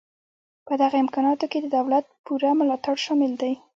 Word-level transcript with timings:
په 0.67 0.73
دغه 0.81 0.95
امکاناتو 1.03 1.45
کې 1.51 1.59
د 1.61 1.67
دولت 1.77 2.05
پوره 2.25 2.51
ملاتړ 2.59 2.95
شامل 3.05 3.31
دی 3.41 3.53